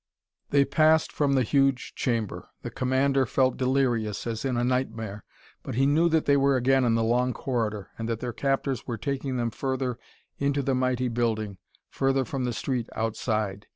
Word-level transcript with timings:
They 0.49 0.65
passed 0.65 1.11
from 1.11 1.33
the 1.33 1.43
huge 1.43 1.93
chamber. 1.93 2.49
The 2.63 2.71
commander 2.71 3.27
felt 3.27 3.55
delirious, 3.55 4.25
as 4.25 4.43
in 4.43 4.57
a 4.57 4.63
nightmare, 4.63 5.23
but 5.61 5.75
he 5.75 5.85
knew 5.85 6.09
that 6.09 6.25
they 6.25 6.35
were 6.35 6.55
again 6.55 6.83
in 6.83 6.95
the 6.95 7.03
long 7.03 7.33
corridor, 7.33 7.91
and 7.99 8.09
that 8.09 8.19
their 8.19 8.33
captors 8.33 8.87
were 8.87 8.97
taking 8.97 9.37
them 9.37 9.51
further 9.51 9.99
into 10.39 10.63
the 10.63 10.73
mighty 10.73 11.07
building, 11.07 11.59
further 11.91 12.25
from 12.25 12.45
the 12.45 12.53
street 12.53 12.89
outside. 12.95 13.67